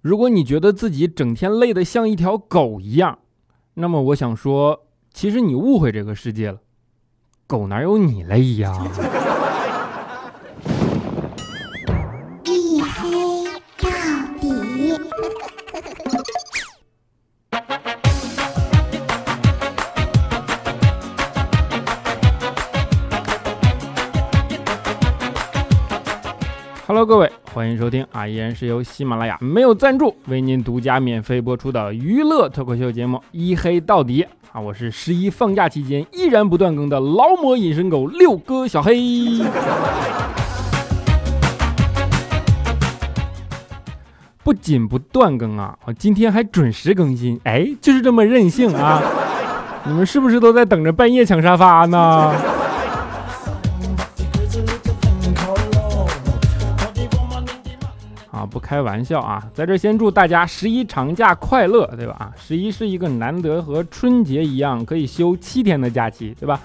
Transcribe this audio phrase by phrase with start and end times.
[0.00, 3.18] 如果你觉得自己整天累得像一条狗一样，
[3.74, 6.60] 那么我想说，其实你误会这个世界了。
[7.46, 8.72] 狗哪有你累呀？
[27.58, 28.24] 欢迎收听啊！
[28.24, 34.22] 依然是由喜马拉雅没有赞助为您独家免费播出的娱乐脱口秀节目《一黑到底》
[34.52, 34.60] 啊！
[34.60, 38.94] 我是十一放假期间依然不断更的劳模隐身狗六哥小黑。
[44.44, 49.02] 不仅不断更啊，我今天还准时更新，哎，就是这么任性啊！
[49.84, 52.32] 你们是不是都在等着半夜抢沙发呢？
[58.48, 62.16] 不开玩笑啊，在这先祝大家十一长假快乐，对吧？
[62.18, 66.60] 啊，十一是一个难得和春节一样可以休七天的假期，对吧？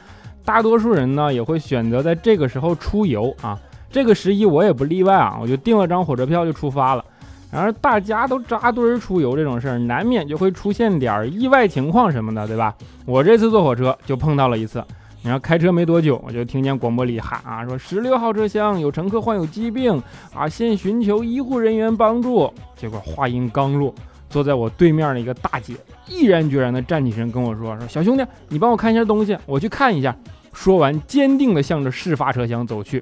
[0.45, 3.59] 大多数人呢也会选择在这个时候出游啊，
[3.92, 7.06] 这个十一我也不例外啊，我就订了张火车票就出发了。
[7.52, 12.73] 然而大家都扎堆出游这种事儿，难免就会出现点意外情况什么的，对吧？
[13.06, 14.84] 我这次坐火车就碰到了一次。
[15.24, 20.04] 然后开车没多久，我就听见广播里喊啊，说十六号车厢有乘客患有疾病
[20.36, 22.54] 啊，现寻求医护人员帮助。
[22.76, 23.96] 结果话音刚落，
[24.30, 25.76] 坐在我对面的一个大姐
[26.10, 30.14] 毅然决然地站起身跟我说：“说小兄弟，你帮我看一下东西，我去看一下。”
[30.52, 33.02] 说完，坚定地向着事发车厢走去。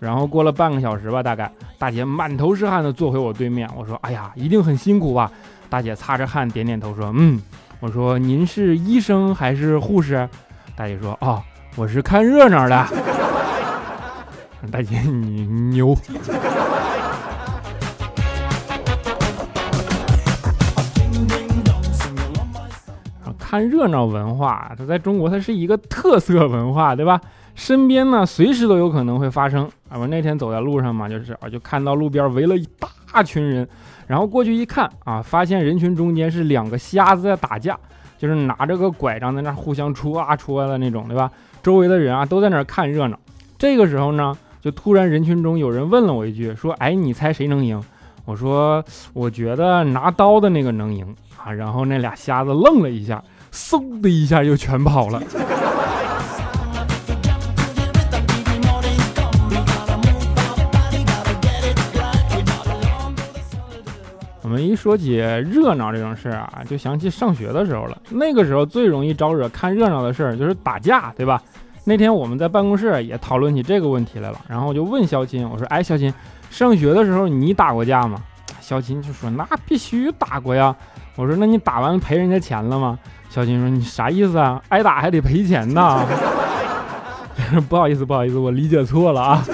[0.00, 3.70] 然后过了半个小时吧，大概大姐满头是汗地坐回我对面。
[3.76, 5.30] 我说：“哎呀，一定很辛苦吧？”
[5.70, 7.40] 大姐擦着汗点点头说：“嗯。”
[7.78, 10.28] 我说：“您是医生还是护士？”
[10.74, 11.40] 大姐说：“哦。”
[11.76, 12.86] 我是看热闹的，
[14.70, 15.96] 大姐你牛。
[23.38, 27.20] 看热闹文化，它在中国它是一个特色文化，对吧？
[27.56, 29.98] 身边呢随时都有可能会发生啊！
[29.98, 32.64] 我那天走在路上嘛，就是啊，就看到路边围了一
[33.12, 33.68] 大群人，
[34.06, 37.76] 然后过去一看啊，发现人群中间是两个瞎子在打架，
[38.20, 41.30] 就是拿着个拐杖在那互相戳啊戳的那种，对吧？
[41.62, 43.18] 周围的人啊都在那儿看热闹，
[43.58, 47.82] 这个时候呢，就突然人群中有人问了我一句，说：“哎，你猜谁能赢？”
[48.26, 55.22] 我说：“我觉得拿刀的那个能赢啊。”然后那俩瞎子愣了一下，嗖的一下就全跑了。
[64.50, 67.96] 我们一说起热闹这种事儿啊，就想起上学的时候了。
[68.10, 71.40] 那个时候最容易招惹看热闹的事儿就是打架，对吧？
[71.84, 76.12] 那天我们在办公室也讨论起这个问题来了，然后我就问肖钦，我说：“哎，肖钦，
[76.50, 78.20] 上学的时候你打过架吗？”
[78.60, 80.74] 肖钦就说：“那必须打过呀。”
[81.14, 82.98] 我说：“那你打完赔人家钱了吗？”
[83.30, 84.60] 肖钦说：“你啥意思啊？
[84.70, 86.04] 挨打还得赔钱呢？”
[87.70, 89.44] 不好意思，不好意思，我理解错了啊。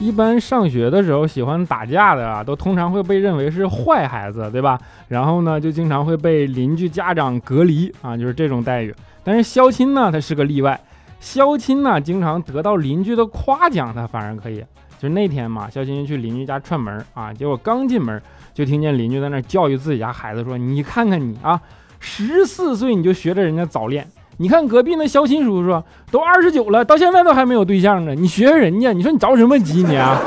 [0.00, 4.80] 一般上学的时候喜欢打架的啊，都通常会被认为是坏孩子，对吧？
[5.08, 8.94] 然后呢，就经常会被邻居家长隔离啊，就是这种待遇。
[9.22, 10.80] 但是肖钦呢，他是个例外。
[11.20, 14.64] 肖钦呢，经常得到邻居的夸奖，他反而可以。
[14.98, 18.20] 就是那天嘛，肖钦去邻居家串门啊，结果刚进门
[18.54, 21.60] 就听见邻居在那教育自己家孩子说：“你看看你啊，
[21.98, 24.08] 十四岁你就学着人家早恋。”
[24.40, 28.14] 你看隔壁那肖钦叔叔都二十九了，到现在都还没有对象呢。
[28.14, 30.18] 你学人家，你说你着什么急你啊？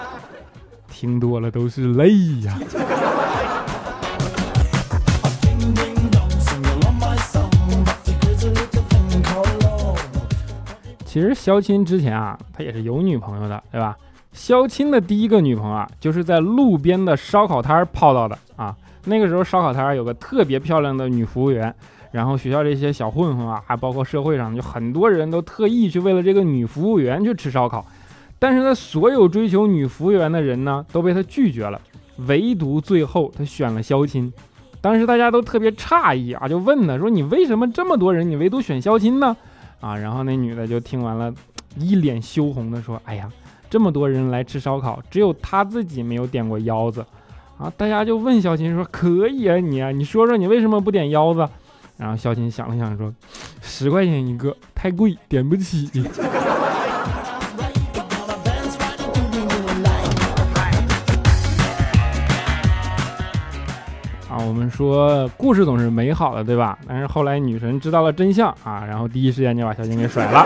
[0.88, 2.10] 听多了都是泪
[2.40, 2.58] 呀。
[11.04, 13.94] 其实肖钦之前啊，他也是有女朋友的，对吧？
[14.32, 18.74] 肖钦的第一个女朋友啊，就是在路边的烧烤摊泡到的啊。
[19.04, 21.74] 那个时候烧烤摊有个特别漂亮的女服务员。
[22.14, 27.84] 然后学校这些小混混啊，还包括社会上，就很多人都特意去为了这个女服务员去吃烧烤。
[28.38, 31.80] 但是呢，所有追求女服务员的人呢，都被他拒绝了，
[32.28, 34.32] 唯独最后他选了肖钦。
[34.80, 39.36] 当时大家都特别诧异啊，就问他说：“你为什么这么多人，你唯独选肖钦呢？”
[39.82, 41.34] 啊，然后那女的就听完了，
[41.76, 43.28] 一脸羞红的说：“哎呀，
[43.68, 47.04] 这么多人来吃烧烤，只有他自己没有点过腰子。”
[47.58, 51.48] 啊，大家就问肖钦说：“可以啊，你啊，你说说你为什么不点腰子？”
[51.96, 53.12] 然后肖钦想了想说
[53.62, 55.88] ：“十块钱一个，太贵，点不起。
[64.28, 66.76] ”啊，我们说故事总是美好的，对吧？
[66.88, 70.44] 但是后来女神知道了真相啊，然后第一时间就把肖钦给甩了。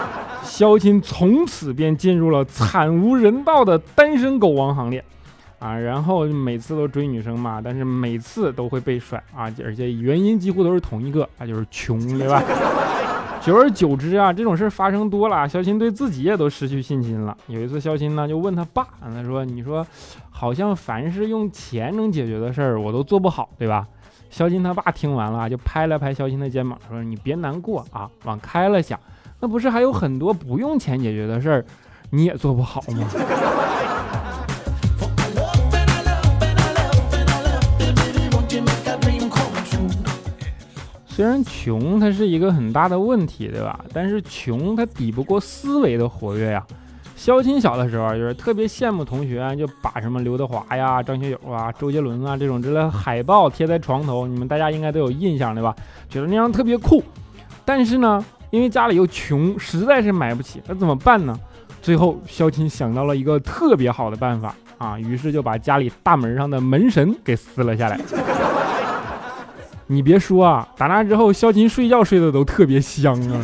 [0.42, 5.04] 肖钦从此便进入了惨无人道的单身狗王行列
[5.58, 5.76] 啊！
[5.76, 12.42] 然后每次都追女生嘛，但是每次都会被甩啊，而且原因几乎都是同一个，那就是穷，对吧？
[13.40, 17.36] 久而久之啊，这种事发生多了，肖鑫对自己也都失去信心了。
[17.46, 19.86] 有一次，肖鑫呢就问他爸，他说：“你说，
[20.30, 23.86] 好像凡是用钱能解决的事儿，我都做不好，对吧？”
[24.30, 28.98] 肖鑫他爸听完了，就拍了拍肖鑫的肩膀，说：“你别难过啊，往开了想，
[29.38, 31.64] 那不是还有很多不用钱解决的事儿，
[32.10, 33.06] 你也做不好吗？”
[41.16, 43.82] 虽然穷它是一个很大的问题，对吧？
[43.90, 46.62] 但是穷它抵不过思维的活跃呀。
[47.16, 55.74] 肖钦小的时候就是特别羡慕同学，就把什么刘德华呀、张学友啊、周杰伦啊这种之类海报贴在床头，你们大家应该都有印象对吧？
[56.10, 57.02] 觉得那样特别酷。
[57.64, 61.34] 但是呢，因为家里又穷，实在是买不起，那怎么办呢？
[61.80, 67.98] 最后肖钦想到了一个特别好的办法啊，于是就把家里大门上的门神给撕了下来。
[69.88, 73.40] 你别说啊，打那之后，肖钦睡觉睡得都特别香啊。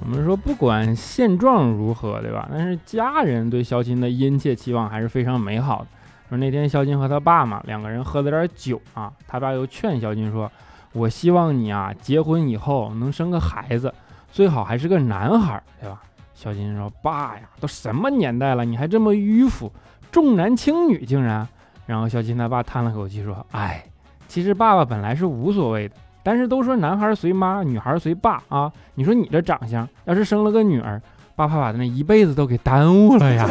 [0.00, 2.46] 我们说，不管现状如何，对吧？
[2.52, 5.86] 但是家人对肖钦的殷切期望还是非常美好的。
[6.28, 10.52] 说那天肖钦和他爸嘛，两个人喝了点酒啊，他爸又劝肖钦说
[10.92, 13.94] ：“我希望你啊，结婚以后能生个孩子。”
[14.32, 16.00] 最好还是个男孩，对吧？
[16.34, 19.70] 小金说：“爸呀，都什么年代了，你还这么迂腐，
[20.10, 21.46] 重男轻女竟然。”
[21.86, 23.84] 然后小金他爸叹了口气说：“哎，
[24.26, 28.72] 其实爸爸本来是无所谓的，但是都说男孩随妈，女孩随爸啊。
[28.94, 31.00] 你说你这长相，要是生了个女儿，
[31.36, 33.48] 爸怕把那一辈子都给耽误了呀。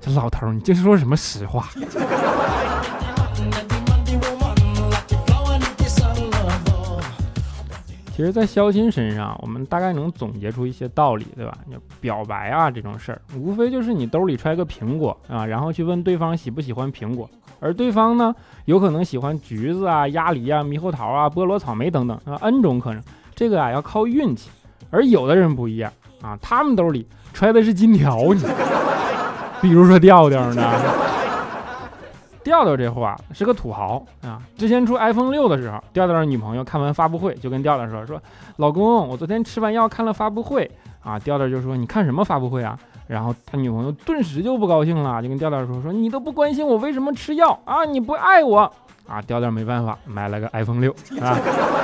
[0.00, 1.66] 这老头，你这是说什么实话？”
[8.16, 11.52] 其实，在肖钦身上，我们大概能总结出一些道理，对吧？
[11.70, 17.28] 就表白啊这种事儿，无非就是你兜里揣个苹果啊，然后去问对方喜不喜欢苹果，
[17.60, 18.34] 而对方呢，
[18.64, 23.02] 有可能喜欢橘子啊、鸭梨啊、猕猴桃啊、菠萝、草莓等等啊，n 种可能。
[23.34, 24.48] 这个啊要靠运气，
[24.90, 25.92] 而有的人不一样
[26.22, 28.42] 啊，他们兜里揣的是金条，你
[29.60, 31.05] 比如说调调呢。
[32.46, 34.40] 调调这货啊是个土豪啊！
[34.56, 38.22] 之前出 iPhone 六的时候，调调的女朋友看完发布会就跟调调说：“说
[38.58, 40.70] 老公，我昨天吃完药看了发布会
[41.02, 42.78] 啊。”调调就说：“你看什么发布会啊？”
[43.08, 47.84] 然后他女朋友顿时就不高兴了，就跟调调说：“说你都不关心我为什么吃药啊？
[47.84, 48.60] 你不爱我
[49.08, 51.36] 啊？”调调没办法买了个 iPhone 六啊。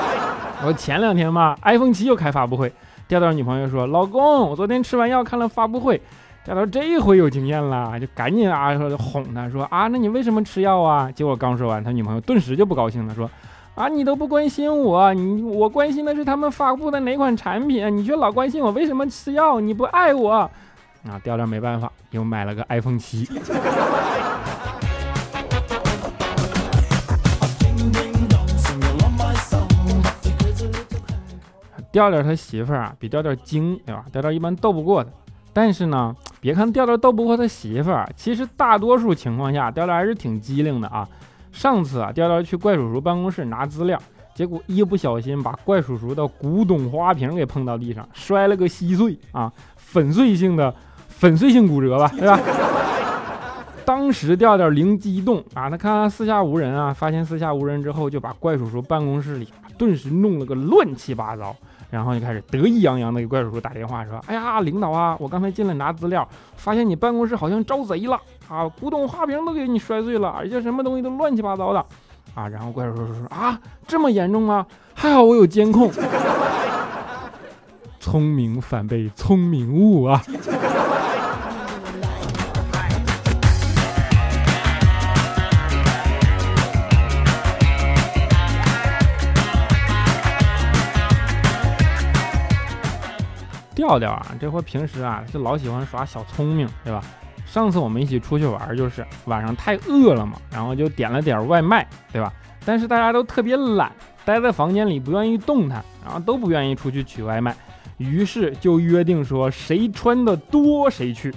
[0.65, 2.73] 我前两天嘛，iPhone 七又开发布会，
[3.09, 6.01] 调调女朋友说：“老公，我昨天吃完药看了发布会。”
[6.45, 11.09] 调调这回有经验了，就赶紧啊说哄他说啊，那你为什么吃药啊？
[11.13, 13.31] 结果刚说完，他女朋友顿时就不高兴了，说
[13.77, 20.33] 啊，你都不关心我，你我关心的是他们发布的哪款产品，你却老关心我为什么吃药，你不爱我。
[20.33, 20.51] 啊，
[21.23, 23.25] 调调没办法，又买了个 iPhone 七。
[31.93, 34.05] 调调他媳妇儿啊，比调调精，对吧？
[34.11, 35.11] 调调一般斗不过他，
[35.53, 36.17] 但是呢。
[36.43, 41.09] 别看调调斗不过他媳妇儿，其实大多数情况下，调调还是挺机灵的啊。
[41.53, 43.97] 上次啊，调调去怪叔叔办公室拿资料，
[44.35, 50.75] 结果一不小心把怪叔叔的古董花瓶给碰到地上，摔了个稀碎啊，粉碎性的
[51.07, 52.41] 粉碎性骨折吧，对吧？
[53.87, 61.55] 当时调调灵机一动啊，他看看四下无人啊，发现四下无人之后，就把怪叔叔办公室里顿时弄了个乱七八糟。
[61.93, 68.19] 然后就开始得意洋洋的给怪叔叔打电话，说：“哎呀，领导啊，我刚才进来拿资料，发现你办公室好像招贼了
[68.49, 71.85] 啊，古董花瓶都给你摔碎了，而且什么东西都乱七八糟的
[72.35, 74.67] 啊。”然后怪叔叔说：“啊，这么严重吗？
[74.95, 75.91] 还好我有监控。
[78.01, 80.19] 聪明反被聪明误啊。”
[93.83, 97.03] 调调啊，这货平时啊就老喜欢耍小聪明，对吧？
[97.45, 102.33] 上次我们一起出去玩，就是晚上太饿了嘛，然后就点了点外卖，对吧？
[102.65, 103.91] 但是大家都特别懒，
[104.25, 107.55] 待在房间里不愿意动弹，然后都不愿意出去取外卖，
[107.99, 111.35] 于是就约定说谁穿的多谁去。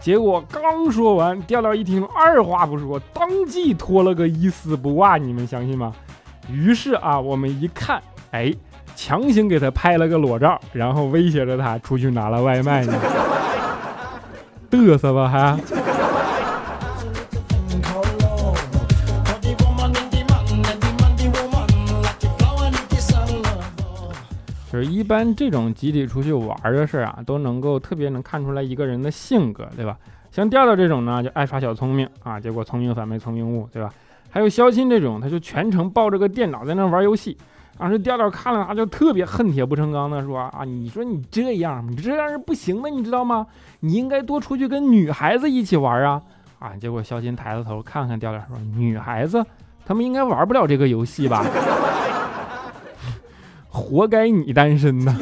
[0.00, 5.94] 结果刚说完，调调一听，二话不说，当即脱了个一丝不挂，你们相信吗？
[6.50, 8.52] 于是啊，我们一看，哎。
[8.96, 12.94] 强行给他拍了个裸照，然后威胁着他出去拿了外卖呢，
[14.70, 15.58] 嘚瑟吧还。
[24.72, 29.96] 就是一般这种集体出去玩的事儿啊，都能够特别能看出来一个人的性格，对吧？
[30.32, 33.92] 像调调这种呢，就爱耍小聪明啊，结果聪明反被聪明误，对吧？
[34.30, 37.38] 还有肖钦这种，他就全程抱着个电脑在那玩游戏。
[37.76, 43.46] 当时调调看了他就特别恨铁不成钢的说啊，你说你这样，你这样是不行的，你知道吗？
[43.80, 46.22] 你应该多出去跟女孩子一起玩啊
[46.60, 46.72] 啊！
[46.80, 49.44] 结果肖钦抬着头看看调调说，女孩子，
[49.84, 51.44] 他们应该玩不了这个游戏吧？
[53.68, 55.14] 活该你单身呢！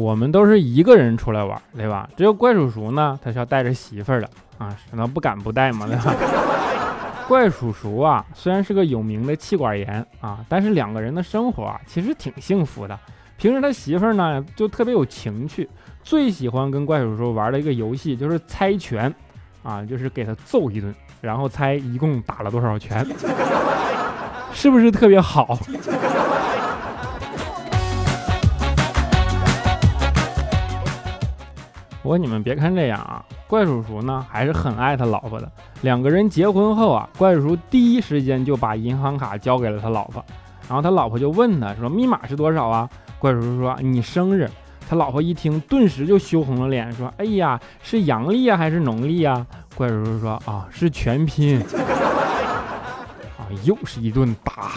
[0.00, 2.08] 我们都是一个人出来玩，对吧？
[2.16, 6.14] 只有怪叔叔呢，他是要带着媳妇儿的啊，那不敢不带嘛，对吧？
[7.28, 12.98] 怪叔叔啊，虽然是个有名的气管炎啊，但是两个人的生活啊，其实挺幸福的。
[13.36, 15.68] 平时他媳妇儿呢，就特别有情趣。
[16.02, 19.14] 最喜欢跟怪叔叔玩的一个游戏就是猜拳，
[19.62, 23.06] 啊，就是给他揍一顿，然后猜一共打了多少拳，
[24.52, 25.58] 是不是特别好？
[32.10, 35.48] 不过你们别看这样啊，怪叔叔呢还是很爱他老婆的。
[35.82, 40.20] 两个人结婚后啊，怪叔叔第一时间就把银行卡交给了他老婆，
[40.68, 42.90] 然后他老婆就问他说：“密码是多少啊？”
[43.20, 44.50] 怪叔叔说：“你生日。”
[44.90, 51.60] 他老婆一听，顿时就羞红了脸，说：“哎呀，是阳历啊，还是农历啊？”怪叔叔说：“啊，是全拼。”
[53.38, 54.72] 啊，又是一顿打。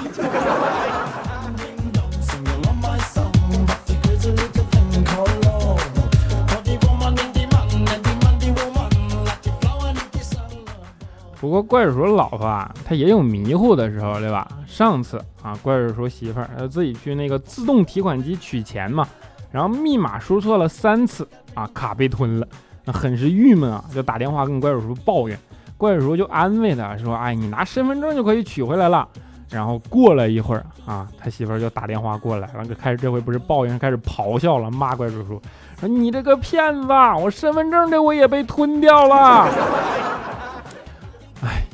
[11.53, 14.47] 过怪叔叔老婆啊，他也有迷糊的时候，对吧？
[14.65, 19.07] 上次啊，怪叔叔媳妇儿自己去那个自动提款机取钱嘛。
[19.51, 22.47] 然后密码输错了三次啊，卡被吞了，
[22.85, 25.37] 那很是郁闷啊，就打电话跟怪叔叔抱怨，
[25.77, 29.07] 怪叔叔就安慰他说：“哎，你拿身份证就可以取回来了。”
[29.51, 35.39] 然后过了一会儿啊，他媳妇儿就打电话过来了，就开始这回不是抱怨，开始咆哮了，骂怪叔叔
[35.79, 36.87] 说：“你这个骗子，
[37.21, 39.47] 我身份证这回也被吞掉了。”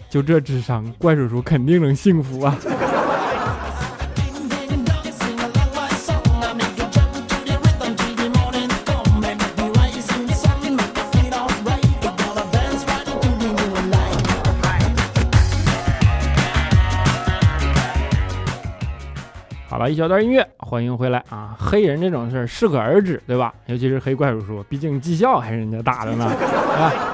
[0.10, 2.58] 哎，就这智商，怪叔叔肯定能幸福啊。
[19.70, 21.56] 好了一小段音乐，欢迎回来啊！
[21.58, 23.54] 黑人这种事儿适可而止，对吧？
[23.68, 26.26] 尤其是黑怪叔叔，毕竟绩效还是人家大的呢，
[26.76, 27.09] 啊！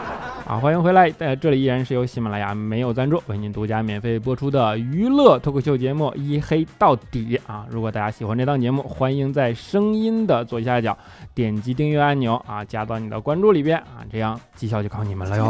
[0.48, 1.12] 啊，欢迎回来！
[1.18, 7.66] 呃，这里依然是由喜马拉雅没有赞助为您独家免费播出的娱乐脱口秀节目《一黑到底》啊！
[7.68, 10.96] 如果大家喜欢这档节目，欢迎在声音的左下角
[11.34, 15.46] 点击订阅按钮啊，加到你的关注里边啊，这样绩效就靠你们了哟！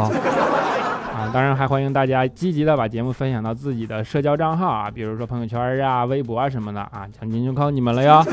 [1.14, 8.24] 啊，当然还欢迎大家积极的把节目分享到自己的社交账号啊，比如说朋友圈啊、微博啊什么的啊，奖金就靠你们了哟。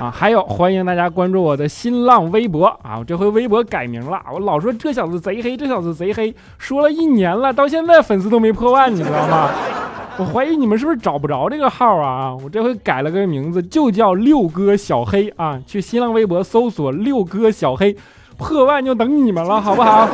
[0.00, 9.50] 啊，还有欢迎大家关注我的新浪微博啊，我这回微博改名了，我老说这小子贼黑，这小子贼黑，说了一年了，到现在粉丝都没破万，你知道吗？
[10.16, 12.34] 我怀疑你们是不是找不着这个号啊？
[12.42, 17.94] 我这回改了个名字，就叫六哥小黑啊，去新浪微博搜索六哥小黑，
[18.38, 20.08] 破万就等你们了，好不好？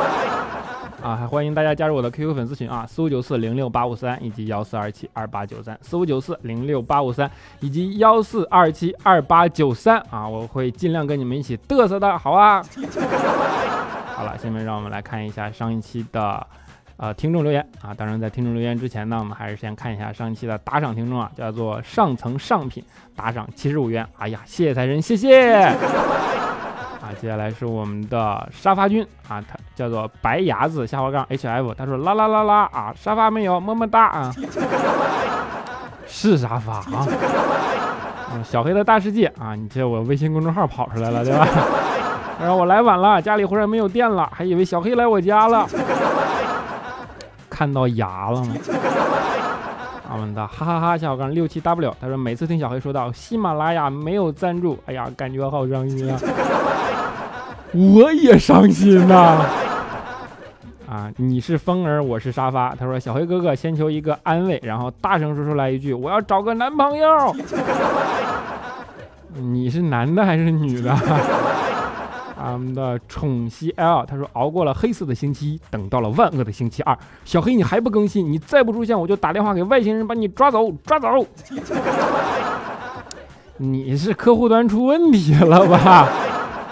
[1.07, 12.61] 啊，还欢迎大家加入我的 QQ 粉丝群啊，四五九四零六八五三以及幺四二七二八九三，四五九四零六八五三以及幺四二七二八九三啊，我会尽量跟你们一起嘚瑟的，好啊。
[14.15, 16.45] 好了，下面让我们来看一下上一期的
[16.97, 22.83] 呃听众留言啊，当然在听众留言之前呢，我们还是先看一下上一期的打赏听众啊，叫做上层上品
[23.15, 25.53] 打赏七十五元，哎呀，谢谢财神，谢谢。
[26.99, 34.33] 啊，接下来是我们的沙发君啊，他叫做白牙子下滑杠 H F，他说啦啦啦啦啊，沙发没有，么么哒啊，
[36.07, 37.05] 是沙发啊，
[38.33, 41.47] 嗯，小黑的大世界啊，你这我微信公众号跑出来了对吧？
[42.41, 45.67] 然后我来晚了，家里忽然没有电了，还以为小黑来我家了，
[47.47, 48.53] 看到牙了吗？
[50.11, 56.19] 我们的哈哈哈下滑杠六七 W，他说每次听小黑说到喜马拉雅没有赞助，哎呀，感觉好伤心啊。
[57.73, 59.45] 我也伤心呐！
[61.17, 62.73] 你是风儿，我是沙发。
[62.75, 67.35] 他说：“小黑哥哥，先求一个安慰，然后大声说出来一句：我要找个男朋友。
[69.35, 70.91] ”你是男的还是女的？
[70.91, 76.97] 啊，我们的宠西 L 他说熬过了黑色的星期一，等到了万恶的星期二。
[77.25, 78.31] 小黑你还不更新？
[78.31, 81.09] 你再不出现，我就打电话给外星人把你抓走，抓走。
[83.57, 86.07] 你是客户端出问题了吧？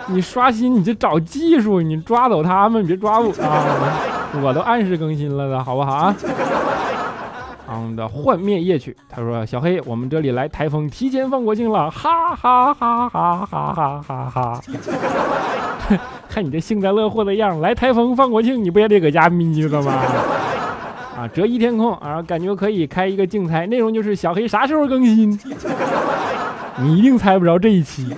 [0.07, 3.65] 你刷新，你就找技术，你抓走他们，别抓我啊！
[4.43, 6.15] 我都按时更新了的，好不好啊？
[7.67, 14.61] 嗯的幻灭夜曲，他说小黑，我们这里来台风，提前放国庆了，哈哈哈哈哈哈哈哈！
[16.29, 19.93] 看你这幸灾乐祸的样，来台风放国庆，你不也得搁家眯着吗？
[21.17, 25.31] 啊，折翼天空啊，感觉可以开一个竞猜，内容就是小黑啥时候更新？
[26.77, 28.13] 你一定猜不着这一期。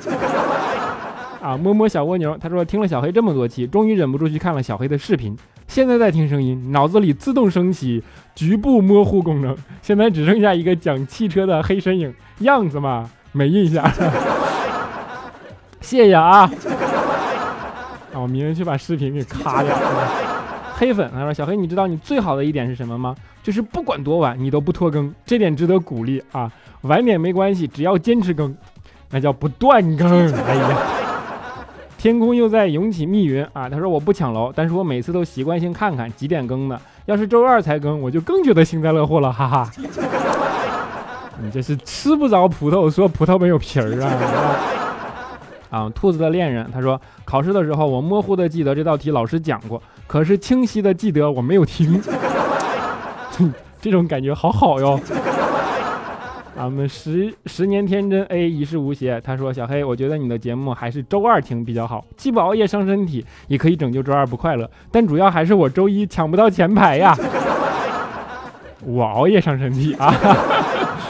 [1.41, 5.37] 啊，摸摸小蜗牛，他说听了小黑这么多期，终于忍不住去看了小黑的视频。
[5.67, 8.03] 现在在听声音，脑子里自动升起
[8.33, 13.85] 局部模糊功能，现在只剩下一个讲汽车的黑身影样子嘛，没印象。
[15.81, 16.39] 谢谢啊！
[16.39, 16.51] 啊，
[18.13, 19.75] 我明天去把视频给咔掉。
[20.75, 23.15] 黑粉他说小黑，你知道你最好的一点是什么吗？
[23.43, 26.51] 就是不管多晚你都不拖更，这点值得鼓励啊。
[26.81, 28.55] 晚点没关系，只要坚持更，
[29.11, 30.33] 那叫不断更。
[30.43, 30.77] 哎呀，
[31.97, 33.67] 天空又在涌起密云啊！
[33.67, 36.79] 他说我不抢楼，但是我每次都习惯性看看几点更的。
[37.05, 39.71] 要是周二才更，我就更觉得幸灾乐祸了，哈哈。
[41.41, 44.11] 你这是吃不着葡萄说葡萄没有皮儿啊！
[45.69, 52.01] 啊，兔子的恋人他说考试的时候我模糊的记得这道题老师讲过，可是清晰的记得我没有听。
[53.81, 54.99] 这种感觉好好哟。
[56.57, 64.67] 啊，我们十十年天真 A 一世无邪，他说小黑，我觉得你的节目还是周二听比较好，既不熬夜伤身体，也可以拯救周二不快乐。
[64.91, 67.15] 但主要还是我周一抢不到前排呀，
[68.83, 70.11] 我熬夜伤身体啊。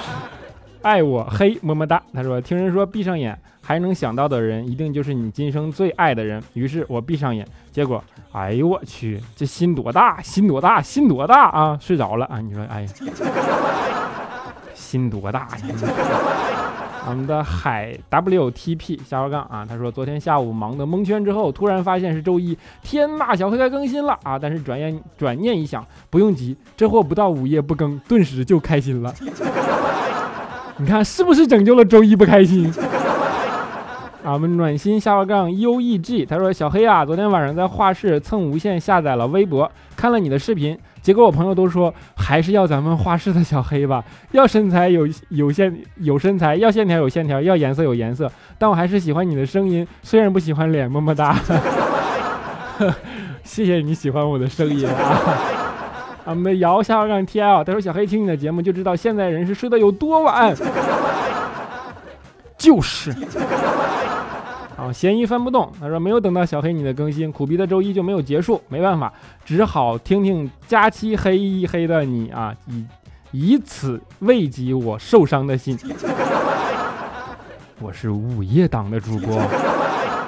[0.84, 6.44] 爱我黑么么哒，他说听人说闭上眼还能想到的人，一定就是你今生最爱的人。
[6.56, 11.78] 于是我闭上眼，结果，哎呦我去，这心多大，心多大，心多大啊！
[11.80, 12.90] 睡着了啊，你说，哎呀。
[14.88, 15.48] 心多大呀！
[17.10, 24.40] 我们的海 WTP 下划杠啊，他说昨天下午忙得蒙圈之后，突然发现是周一，天呐，小黑该更新了啊！
[24.40, 29.14] 但是转眼转念一想，不用急，这货不到午夜不更，顿时就开心了。
[30.80, 32.74] 你看是不是拯救了周一不开心？
[34.24, 40.78] 啊，我们暖心下划杠 UEG 他说小黑啊，昨天晚上在画室蹭无线下载了微博，看了你的视频。
[41.08, 48.30] 结果我朋友都说还是要咱们画室的小黑吧，要身材有有线有身材，要线条有线条，要颜色有颜色。
[48.58, 51.34] 但我还是喜欢你的声音，虽然不喜欢脸，么么哒。
[53.42, 55.32] 谢谢你喜欢我的声音啊！
[56.26, 60.54] 我们的姚下让 T L 他说小黑听你的节目就知道现在人是睡得有多晚，
[62.60, 63.16] 就是。
[64.78, 65.72] 啊，嫌疑翻不动。
[65.80, 69.12] 他说没有等到小黑你的更新，苦逼的周一就没有结束，没办法，
[69.44, 72.86] 只好听听假期黑一黑的你啊，以
[73.32, 75.78] 以此慰藉我受伤的心。
[77.82, 79.42] 我是午夜档的主播，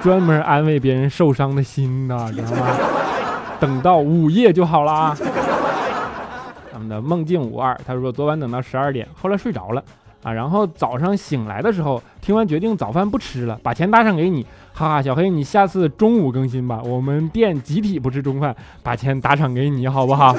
[0.02, 2.68] 专门安慰别人受伤的心的，知道吗？
[3.60, 5.18] 等到午夜就好了啊。
[6.72, 9.84] 他们的梦境五二，他说昨晚等到十二点，后来睡着了。
[10.22, 20.36] 啊，然后早上醒来的时候，听完决定早饭不吃了，把钱打赏给你，哈哈，小黑，你下次中午更新吧，我们店集体不吃中饭，把钱打赏给你，好不好？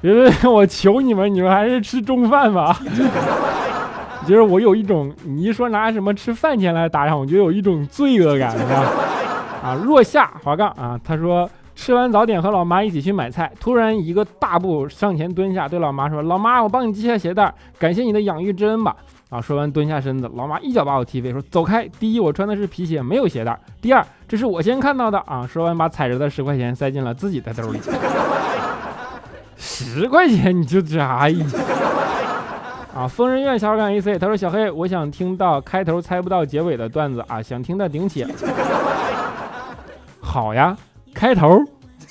[0.00, 2.78] 别别，我求你们，你们还是吃中饭吧。
[4.26, 8.84] 就是我有一种，你一说拿什么吃饭钱来打赏，我就有一种罪恶感，是吧？
[9.62, 11.48] 啊，若夏滑杠啊，他说。
[11.74, 18.96] 吃完早点和老妈一起去买菜，突然一个大步上前蹲下，对老妈说：“老妈，我帮你系下鞋带，感谢你的养育之恩吧。”
[19.28, 21.88] 啊，说完蹲下身子，老妈一脚把我踢飞，说：“走开！
[21.98, 27.80] 第一，我穿的是皮鞋，没有鞋带；第二，这是我先看到的。”啊，说完把踩着的十块钱塞进了自己的兜里。
[29.56, 30.96] 十块钱你就这
[31.28, 31.58] 意思？
[32.94, 38.24] 啊，疯人院小干 AC，他说：“小黑，我想听到开头猜不到结尾的段子啊，想听的顶起。
[40.22, 40.76] ”好呀。
[41.14, 41.62] 开头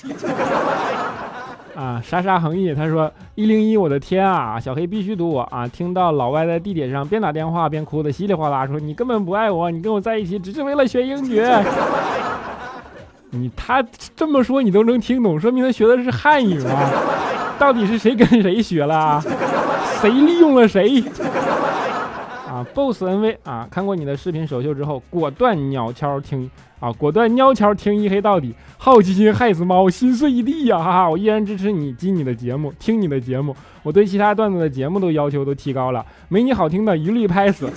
[1.76, 5.66] 啊，莎莎恒毅，他说一零一，我的天啊，小黑必须读我啊！
[5.66, 11.42] 听到老外在地铁上边打电话边哭的稀里哗啦，说你根本不爱我，你跟我在一起只是为了学英语。
[13.30, 16.90] 你他这么说你都能听懂，说明他学的是汉语吗？
[17.58, 19.20] 到底是谁跟谁学了？
[20.00, 21.02] 谁利用了谁？
[22.72, 26.50] ，boss nv 啊，看过你的视频首秀之后，果断鸟悄听。
[26.80, 26.92] 啊！
[26.98, 30.76] 果断鸟悄听一黑到底，好奇心害死猫，心碎一地呀！
[30.76, 33.56] 哈哈，我依然支持你，进你的节目，听你的节目。
[33.82, 37.70] 我对其他段子的节目都要求都提高了，没你好听的一律拍死。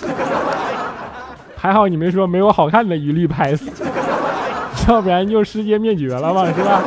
[1.56, 3.72] 还好你没说没有好看的一律拍死。
[4.90, 6.84] 要不然就世界灭绝了嘛，是吧？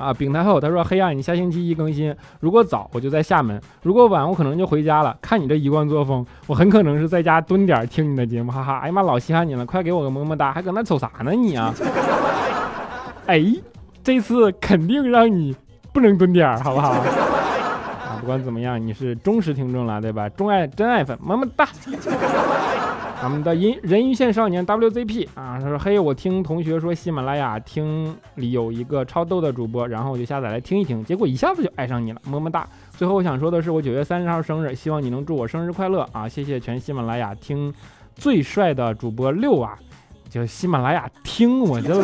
[0.00, 5.14] 啊，丙太后他说：“黑暗，你下星期一更新，如果早我就在厦门，如果晚我可能就回家了。
[5.20, 8.78] 看你这一贯作风，我很可能是在家蹲点听你的节目，哈哈。
[8.78, 11.74] 哎呀妈，老稀罕你了，快给我个么么哒，还搁那瞅啥呢你啊？
[13.26, 13.44] 哎，
[14.02, 15.54] 这次肯定让你
[15.92, 16.92] 不能蹲点，好不好？
[16.92, 20.26] 啊，不管怎么样，你是忠实听众了，对吧？
[20.30, 21.68] 钟爱真爱粉，么么哒。”
[23.20, 36.26] 咱们的银人鱼线少年 WZP 啊，他说：“嘿，我听同学说喜马拉雅听里有一个超逗的主播，然后我就下载来听一听，结果一下子就爱上你了，么么哒。”最后我想说的是，我九月三十号生日，希望你能祝我生日快乐啊！
[36.26, 37.72] 谢谢全喜马拉雅听
[38.14, 39.78] 最帅的主播六啊。
[40.30, 42.00] 就喜马拉雅听我就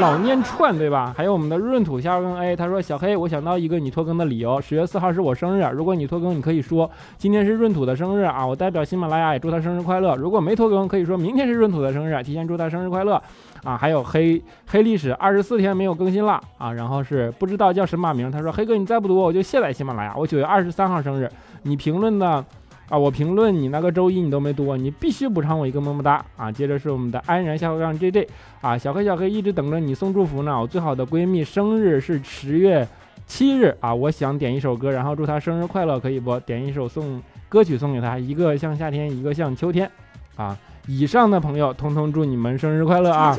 [0.00, 1.14] 老念串，对吧？
[1.16, 10.16] 还有我们的闰土下更 A，他说小黑，我想到一个你拖更的理由，十月四号是我生日，如果你拖更，你可以说今天是闰土的生日啊，我代表喜马拉雅也祝他生日快乐。
[10.16, 13.22] 如果没拖更，可以说明天是闰土的生日，提前祝他生日快乐
[13.62, 13.76] 啊。
[13.76, 21.30] 还有黑黑历史二十四天没有更新了啊，然后是不知道叫什么名，他说黑哥你再不读我就卸载喜马拉雅，我九月二十三号生日，
[21.62, 22.44] 你评论的。
[22.92, 22.98] 啊！
[22.98, 26.52] 我评论你那个周一你都没读，你必须补偿我一个么么哒啊！
[26.52, 28.28] 接着是我们的安然下回杠 J J
[28.60, 30.60] 啊，小黑小黑一直等着你送祝福呢。
[30.60, 32.86] 我最好的闺蜜生日是十月
[33.26, 36.38] 七日啊，我想点一首歌，然后祝她生日快乐，可以不？
[36.40, 39.90] 点一首送歌曲送给她，一个像夏天，一个像秋天
[40.36, 40.54] 啊。
[40.86, 43.34] 以上的朋友通通祝你们生日快乐啊！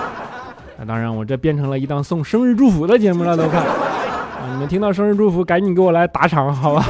[0.78, 4.50] 那当然，我这变成了一档送生日祝福的节目了，都快啊！
[4.52, 6.84] 你们听到生日祝福，赶紧给我来打赏，好吧？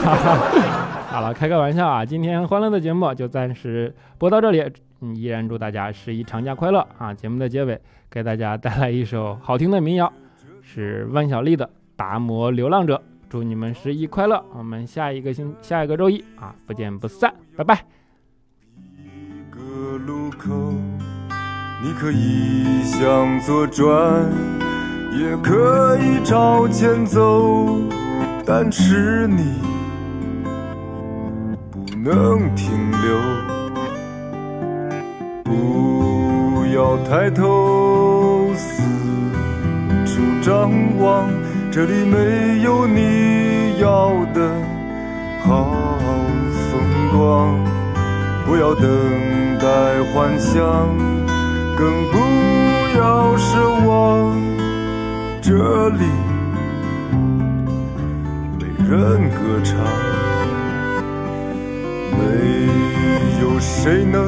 [1.09, 2.05] 好了，开个玩笑啊！
[2.05, 4.61] 今天欢乐的节目就暂时播到这里，
[5.01, 7.14] 嗯依然祝大家十一长假快乐啊！
[7.14, 10.12] 节目的结尾给大家带来一首好听的民谣，
[10.62, 11.64] 是万晓利的
[11.95, 12.97] 《达摩流浪者》，
[13.31, 14.45] 祝你们十一快乐！
[14.53, 17.85] 我们下一个星下一个周一啊，不见不散，拜拜。
[18.97, 20.51] 一个路口，
[21.83, 24.29] 你可以向左转，
[25.12, 27.79] 也可以朝前走，
[28.45, 29.76] 但是你。
[32.07, 32.71] 能停
[33.03, 33.19] 留，
[35.42, 38.81] 不要抬头四
[40.07, 41.29] 处张望，
[41.69, 44.53] 这里没有你要的
[45.42, 45.66] 好
[46.71, 46.79] 风
[47.12, 47.59] 光。
[48.47, 48.87] 不要等
[49.59, 49.66] 待
[50.14, 50.62] 幻想，
[51.77, 52.19] 更不
[52.97, 54.33] 要奢望，
[55.42, 56.05] 这里
[58.61, 59.75] 没人歌唱。
[62.18, 62.22] 没
[63.40, 64.20] 有谁能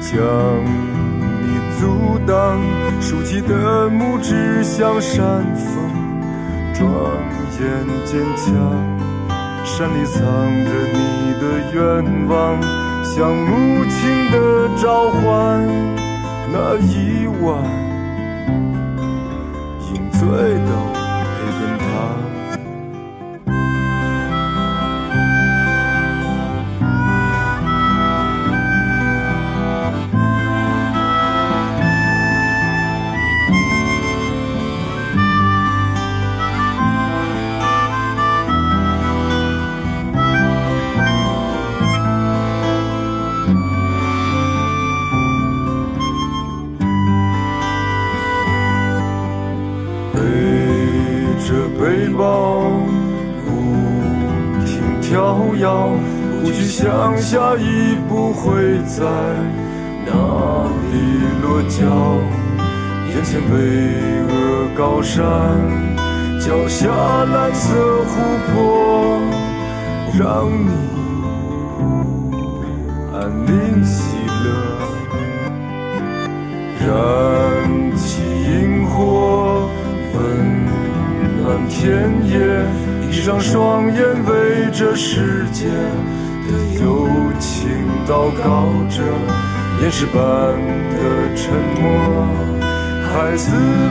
[0.00, 0.12] 将
[1.42, 1.46] 你
[1.78, 2.60] 阻挡，
[3.00, 5.72] 竖起的拇指像山峰，
[6.74, 6.84] 庄
[7.58, 7.62] 严
[8.04, 8.44] 坚强。
[9.64, 11.42] 山里藏着你的
[11.72, 12.60] 愿望，
[13.02, 14.36] 像母亲的
[14.80, 15.66] 召唤。
[16.52, 17.64] 那一晚，
[19.90, 21.03] 饮醉的。
[51.94, 52.64] 背包
[53.46, 53.48] 不
[54.66, 55.62] 停跳跃，
[56.42, 59.04] 不去想下一步会在
[60.04, 60.10] 哪
[60.90, 60.92] 里
[61.40, 61.78] 落脚？
[63.08, 63.54] 眼前巍
[64.26, 64.34] 峨
[64.76, 65.22] 高山，
[66.40, 67.68] 脚下蓝色
[68.08, 68.12] 湖
[68.50, 69.20] 泊，
[70.18, 70.70] 让你
[73.12, 74.46] 安宁喜乐。
[76.80, 76.86] 燃
[77.96, 79.68] 起萤火，
[80.12, 80.18] 温
[81.44, 82.40] 暖田野，
[83.02, 85.66] 闭上双眼，为这世界。
[86.46, 86.50] 的
[86.82, 87.06] 友
[87.38, 87.68] 情
[88.06, 88.44] 祷告
[88.88, 89.02] 着，
[89.82, 90.16] 岩石般
[90.90, 90.96] 的
[91.36, 91.42] 沉
[91.80, 91.82] 默，
[93.10, 93.44] 孩子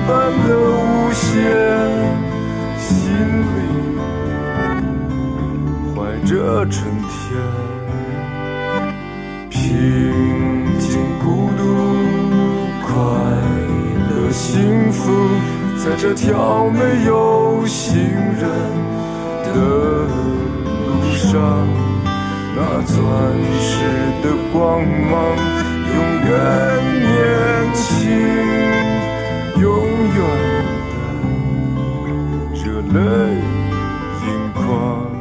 [0.08, 0.12] 般
[0.48, 1.32] 的无邪，
[2.80, 2.90] 心
[3.54, 3.56] 里
[5.96, 6.32] 怀着
[6.72, 7.14] 春天，
[9.50, 9.62] 平
[10.80, 10.90] 静、
[11.24, 11.26] 孤
[11.58, 11.62] 独、
[12.82, 12.92] 快
[14.10, 15.02] 乐、幸福，
[15.84, 18.42] 在这条没有行人
[19.44, 19.52] 的
[20.88, 21.68] 路上。
[22.56, 22.96] 那钻
[23.60, 23.84] 石
[24.24, 25.12] 的光芒，
[25.90, 26.32] 永远
[27.02, 27.12] 年
[27.74, 27.84] 轻，
[29.60, 29.64] 永
[30.16, 30.20] 远
[30.90, 30.96] 的
[32.64, 32.96] 热泪
[34.26, 35.13] 盈眶。